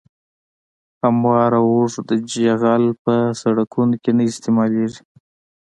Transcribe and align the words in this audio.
هموار 1.01 1.51
او 1.59 1.65
اوږد 1.75 2.09
جغل 2.33 2.83
په 3.03 3.13
سرکونو 3.39 3.95
کې 4.03 4.11
نه 4.17 4.23
استعمالیږي 4.31 5.01